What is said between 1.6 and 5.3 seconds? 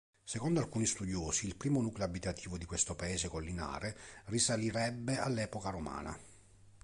nucleo abitativo di questo paese collinare risalirebbe